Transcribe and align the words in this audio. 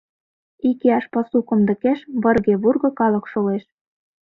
Икияш 0.69 1.05
пасу 1.13 1.37
кумдыкеш 1.47 1.99
вырге-вурго 2.21 2.89
калык 2.99 3.25
шолеш. 3.31 3.63